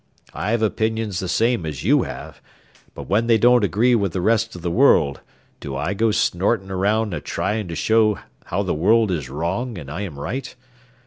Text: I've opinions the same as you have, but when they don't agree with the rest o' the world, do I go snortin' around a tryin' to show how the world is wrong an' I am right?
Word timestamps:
I've 0.33 0.63
opinions 0.63 1.19
the 1.19 1.27
same 1.27 1.63
as 1.63 1.83
you 1.83 2.01
have, 2.01 2.41
but 2.95 3.07
when 3.07 3.27
they 3.27 3.37
don't 3.37 3.63
agree 3.63 3.93
with 3.93 4.13
the 4.13 4.19
rest 4.21 4.55
o' 4.57 4.59
the 4.59 4.71
world, 4.71 5.21
do 5.59 5.75
I 5.75 5.93
go 5.93 6.09
snortin' 6.09 6.71
around 6.71 7.13
a 7.13 7.21
tryin' 7.21 7.67
to 7.67 7.75
show 7.75 8.17
how 8.45 8.63
the 8.63 8.73
world 8.73 9.11
is 9.11 9.29
wrong 9.29 9.77
an' 9.77 9.91
I 9.91 10.01
am 10.01 10.17
right? 10.17 10.55